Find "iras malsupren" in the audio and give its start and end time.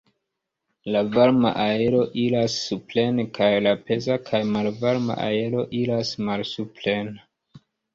5.87-7.19